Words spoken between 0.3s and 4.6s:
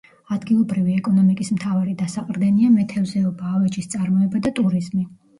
ადგილობრივი ეკონომიკის მთავარი დასაყრდენია მეთევზეობა, ავეჯის წარმოება და